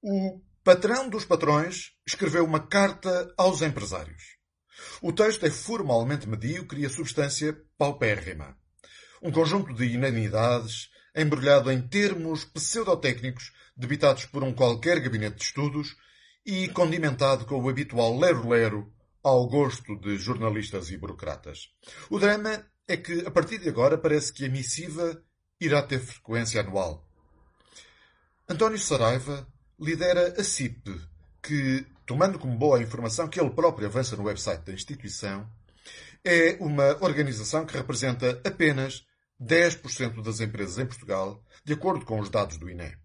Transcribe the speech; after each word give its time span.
O 0.00 0.40
patrão 0.62 1.08
dos 1.08 1.24
patrões 1.24 1.92
escreveu 2.06 2.44
uma 2.44 2.60
carta 2.60 3.34
aos 3.36 3.62
empresários. 3.62 4.38
O 5.02 5.12
texto 5.12 5.44
é 5.44 5.50
formalmente 5.50 6.28
medíocre 6.28 6.82
e 6.82 6.86
a 6.86 6.90
substância 6.90 7.60
paupérrima. 7.76 8.56
Um 9.20 9.32
conjunto 9.32 9.74
de 9.74 9.86
inanidades, 9.86 10.88
embrulhado 11.16 11.72
em 11.72 11.82
termos 11.82 12.44
pseudotécnicos 12.44 13.52
debitados 13.76 14.26
por 14.26 14.44
um 14.44 14.54
qualquer 14.54 15.00
gabinete 15.00 15.38
de 15.38 15.44
estudos 15.44 15.96
e 16.46 16.68
condimentado 16.68 17.44
com 17.44 17.60
o 17.60 17.68
habitual 17.68 18.16
lero-lero 18.16 18.92
ao 19.20 19.48
gosto 19.48 19.96
de 19.98 20.16
jornalistas 20.16 20.90
e 20.90 20.96
burocratas. 20.96 21.70
O 22.08 22.20
drama 22.20 22.64
é 22.86 22.96
que, 22.96 23.26
a 23.26 23.30
partir 23.32 23.58
de 23.58 23.68
agora, 23.68 23.98
parece 23.98 24.32
que 24.32 24.44
a 24.44 24.48
missiva 24.48 25.20
irá 25.60 25.82
ter 25.82 25.98
frequência 25.98 26.60
anual. 26.60 27.04
António 28.48 28.78
Saraiva 28.78 29.46
lidera 29.78 30.34
a 30.38 30.44
CIP, 30.44 31.00
que, 31.42 31.86
tomando 32.04 32.38
como 32.38 32.56
boa 32.56 32.78
a 32.78 32.82
informação 32.82 33.28
que 33.28 33.40
ele 33.40 33.50
próprio 33.50 33.86
avança 33.86 34.16
no 34.16 34.24
website 34.24 34.64
da 34.64 34.72
instituição, 34.72 35.48
é 36.24 36.56
uma 36.60 37.02
organização 37.02 37.64
que 37.64 37.76
representa 37.76 38.40
apenas 38.44 39.06
10% 39.40 40.22
das 40.22 40.40
empresas 40.40 40.78
em 40.78 40.86
Portugal, 40.86 41.42
de 41.64 41.72
acordo 41.72 42.04
com 42.04 42.18
os 42.18 42.28
dados 42.28 42.58
do 42.58 42.68
INE. 42.68 42.96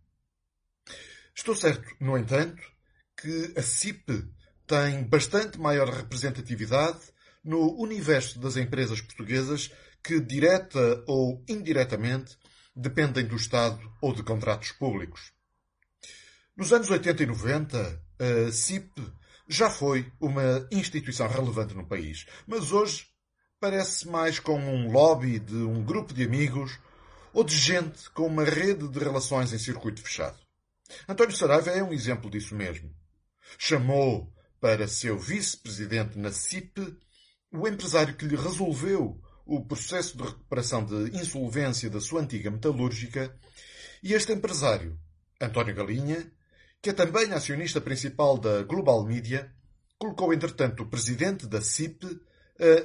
Estou 1.35 1.55
certo, 1.55 1.87
no 1.99 2.17
entanto, 2.17 2.61
que 3.15 3.53
a 3.55 3.61
CIP 3.61 4.27
tem 4.65 5.03
bastante 5.03 5.59
maior 5.59 5.89
representatividade 5.89 6.99
no 7.43 7.79
universo 7.79 8.39
das 8.39 8.57
empresas 8.57 9.01
portuguesas 9.01 9.71
que, 10.03 10.19
direta 10.19 11.03
ou 11.07 11.43
indiretamente, 11.47 12.37
dependem 12.75 13.25
do 13.25 13.35
Estado 13.35 13.79
ou 14.01 14.13
de 14.13 14.23
contratos 14.23 14.71
públicos. 14.71 15.31
Nos 16.55 16.71
anos 16.71 16.87
80 16.87 17.23
e 17.23 17.25
90, 17.25 18.03
a 18.19 18.51
CIP 18.51 19.01
já 19.49 19.71
foi 19.71 20.11
uma 20.19 20.67
instituição 20.71 21.27
relevante 21.27 21.73
no 21.73 21.87
país, 21.87 22.27
mas 22.45 22.71
hoje 22.71 23.07
parece 23.59 24.07
mais 24.07 24.39
como 24.39 24.69
um 24.69 24.91
lobby 24.91 25.39
de 25.39 25.55
um 25.55 25.83
grupo 25.83 26.13
de 26.13 26.23
amigos 26.23 26.77
ou 27.33 27.43
de 27.43 27.57
gente 27.57 28.07
com 28.11 28.27
uma 28.27 28.43
rede 28.43 28.87
de 28.87 28.99
relações 28.99 29.51
em 29.51 29.57
circuito 29.57 30.03
fechado. 30.03 30.37
António 31.09 31.35
Saraiva 31.35 31.71
é 31.71 31.81
um 31.81 31.91
exemplo 31.91 32.29
disso 32.29 32.53
mesmo. 32.53 32.93
Chamou 33.57 34.31
para 34.61 34.87
seu 34.87 35.17
vice-presidente 35.17 36.19
na 36.19 36.31
CIP 36.31 36.95
o 37.51 37.67
empresário 37.67 38.15
que 38.15 38.25
lhe 38.25 38.35
resolveu 38.35 39.19
o 39.43 39.65
processo 39.65 40.15
de 40.15 40.23
recuperação 40.23 40.85
de 40.85 41.17
insolvência 41.17 41.89
da 41.89 41.99
sua 41.99 42.21
antiga 42.21 42.51
metalúrgica 42.51 43.35
e 44.03 44.13
este 44.13 44.31
empresário, 44.31 44.99
António 45.41 45.73
Galinha, 45.73 46.31
que 46.83 46.89
é 46.89 46.93
também 46.93 47.31
acionista 47.31 47.79
principal 47.79 48.37
da 48.37 48.61
Global 48.61 49.05
Media, 49.05 49.49
colocou 49.97 50.33
entretanto 50.33 50.83
o 50.83 50.89
presidente 50.89 51.47
da 51.47 51.61
CIP 51.61 52.05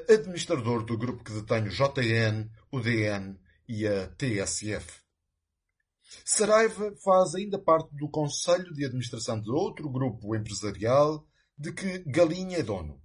a 0.09 0.13
administrador 0.13 0.85
do 0.85 0.97
grupo 0.97 1.25
que 1.25 1.33
detém 1.33 1.65
o 1.65 1.69
JN, 1.69 2.49
o 2.71 2.79
DN 2.79 3.37
e 3.67 3.89
a 3.89 4.07
TSF. 4.07 5.01
Saraiva 6.25 6.95
faz 7.03 7.35
ainda 7.35 7.59
parte 7.59 7.93
do 7.97 8.09
conselho 8.09 8.73
de 8.73 8.85
administração 8.85 9.41
de 9.41 9.51
outro 9.51 9.91
grupo 9.91 10.37
empresarial 10.37 11.27
de 11.59 11.73
que 11.73 11.99
Galinha 12.07 12.59
é 12.59 12.63
dono, 12.63 13.03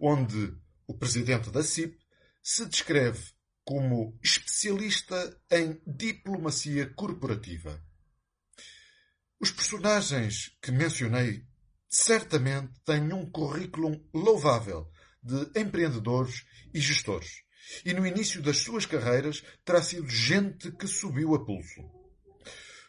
onde 0.00 0.56
o 0.86 0.96
presidente 0.96 1.50
da 1.50 1.62
CIP 1.62 1.98
se 2.42 2.64
descreve 2.64 3.22
como 3.66 4.18
especialista 4.22 5.38
em 5.50 5.78
diplomacia 5.86 6.90
corporativa. 6.94 7.78
Os 9.42 9.50
personagens 9.50 10.56
que 10.62 10.70
mencionei 10.70 11.44
certamente 11.90 12.70
têm 12.84 13.12
um 13.12 13.28
currículo 13.28 14.00
louvável 14.14 14.88
de 15.20 15.50
empreendedores 15.60 16.44
e 16.72 16.78
gestores. 16.78 17.42
E 17.84 17.92
no 17.92 18.06
início 18.06 18.40
das 18.40 18.58
suas 18.58 18.86
carreiras 18.86 19.42
terá 19.64 19.82
sido 19.82 20.08
gente 20.08 20.70
que 20.70 20.86
subiu 20.86 21.34
a 21.34 21.44
pulso. 21.44 21.82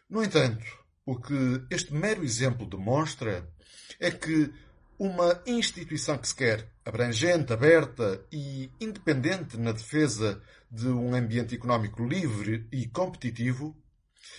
No 0.07 0.23
entanto, 0.23 0.63
o 1.03 1.19
que 1.19 1.65
este 1.71 1.91
mero 1.91 2.23
exemplo 2.23 2.69
demonstra 2.69 3.51
é 3.99 4.11
que 4.11 4.53
uma 4.99 5.41
instituição 5.47 6.19
que 6.19 6.27
se 6.27 6.35
quer 6.35 6.71
abrangente, 6.85 7.51
aberta 7.51 8.23
e 8.31 8.69
independente 8.79 9.57
na 9.57 9.71
defesa 9.71 10.39
de 10.69 10.87
um 10.87 11.15
ambiente 11.15 11.55
económico 11.55 12.05
livre 12.05 12.67
e 12.71 12.85
competitivo, 12.85 13.75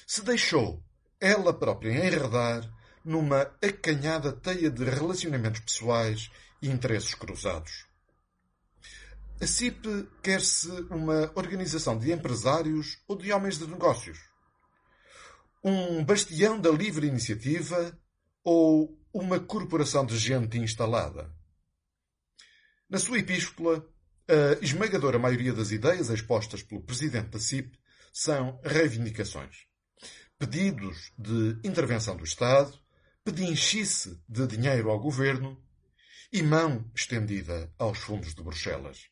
se 0.06 0.22
deixou 0.22 0.80
ela 1.24 1.54
própria 1.54 1.90
enredar 1.90 2.70
numa 3.02 3.50
acanhada 3.62 4.30
teia 4.30 4.70
de 4.70 4.84
relacionamentos 4.84 5.60
pessoais 5.60 6.30
e 6.60 6.68
interesses 6.68 7.14
cruzados. 7.14 7.86
A 9.40 9.46
CIP 9.46 10.06
quer-se 10.22 10.68
uma 10.90 11.32
organização 11.34 11.98
de 11.98 12.12
empresários 12.12 13.02
ou 13.08 13.16
de 13.16 13.32
homens 13.32 13.58
de 13.58 13.66
negócios? 13.66 14.18
Um 15.64 16.04
bastião 16.04 16.60
da 16.60 16.70
livre 16.70 17.06
iniciativa 17.06 17.98
ou 18.44 18.94
uma 19.10 19.40
corporação 19.40 20.04
de 20.04 20.18
gente 20.18 20.58
instalada? 20.58 21.34
Na 22.88 22.98
sua 22.98 23.18
epístola, 23.18 23.82
a 24.28 24.62
esmagadora 24.62 25.18
maioria 25.18 25.54
das 25.54 25.70
ideias 25.70 26.10
expostas 26.10 26.62
pelo 26.62 26.82
presidente 26.82 27.30
da 27.30 27.40
CIP 27.40 27.78
são 28.12 28.60
reivindicações 28.62 29.66
pedidos 30.38 31.12
de 31.18 31.58
intervenção 31.64 32.16
do 32.16 32.24
Estado, 32.24 32.78
pedinchice 33.24 34.20
de 34.28 34.46
dinheiro 34.46 34.90
ao 34.90 35.00
governo 35.00 35.62
e 36.32 36.42
mão 36.42 36.90
estendida 36.94 37.72
aos 37.78 37.98
fundos 37.98 38.34
de 38.34 38.42
Bruxelas. 38.42 39.08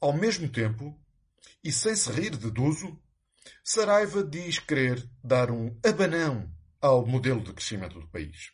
Ao 0.00 0.12
mesmo 0.12 0.48
tempo, 0.48 0.98
e 1.62 1.70
sem 1.70 1.94
se 1.94 2.10
rir 2.10 2.36
de 2.36 2.50
Duso, 2.50 2.98
Saraiva 3.62 4.22
diz 4.22 4.58
querer 4.58 5.06
dar 5.22 5.50
um 5.50 5.78
abanão 5.84 6.50
ao 6.80 7.04
modelo 7.04 7.42
de 7.42 7.52
crescimento 7.52 8.00
do 8.00 8.08
país. 8.08 8.52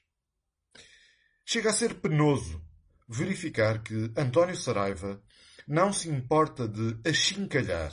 Chega 1.45 1.71
a 1.71 1.73
ser 1.73 1.95
penoso 2.01 2.61
verificar 3.09 3.83
que 3.83 4.13
António 4.17 4.57
Saraiva 4.57 5.23
não 5.67 5.93
se 5.93 6.09
importa 6.09 6.67
de 6.67 6.99
achincalhar 7.09 7.93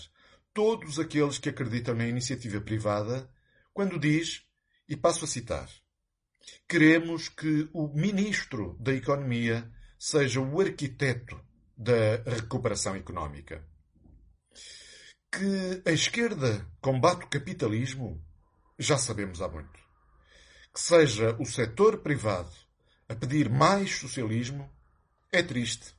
todos 0.54 1.00
aqueles 1.00 1.38
que 1.38 1.50
acreditam 1.50 1.96
na 1.96 2.08
iniciativa 2.08 2.62
privada 2.62 3.30
quando 3.74 4.00
diz, 4.00 4.44
e 4.88 4.96
passo 4.96 5.26
a 5.26 5.28
citar, 5.28 5.70
queremos 6.68 7.30
que 7.30 7.70
o 7.74 7.88
Ministro 7.88 8.78
da 8.80 8.94
Economia 8.94 9.72
seja 9.98 10.40
o 10.40 10.62
arquiteto 10.62 11.40
da 11.76 12.18
recuperação 12.26 12.96
económica. 12.96 13.66
Que 15.32 15.82
a 15.86 15.92
esquerda 15.92 16.70
combate 16.80 17.26
o 17.26 17.30
capitalismo, 17.30 18.24
já 18.78 18.98
sabemos 18.98 19.42
há 19.42 19.48
muito. 19.48 19.80
Que 20.74 20.80
seja 20.80 21.36
o 21.40 21.46
setor 21.46 22.00
privado 22.00 22.54
a 23.10 23.16
pedir 23.16 23.50
mais 23.50 23.98
socialismo, 23.98 24.72
é 25.32 25.42
triste 25.42 25.96